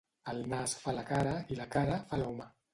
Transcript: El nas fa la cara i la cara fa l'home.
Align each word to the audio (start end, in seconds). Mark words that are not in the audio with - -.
El 0.31 0.39
nas 0.53 0.73
fa 0.85 0.95
la 1.01 1.05
cara 1.11 1.37
i 1.57 1.61
la 1.63 1.71
cara 1.79 2.03
fa 2.11 2.23
l'home. 2.25 2.53